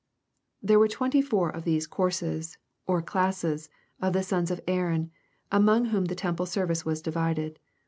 [0.63, 2.57] ]There were twenty four of these courses,
[2.87, 3.69] or classes,
[4.01, 5.11] of the sons of Aaron,
[5.51, 7.59] among whom the temple serdce was divided.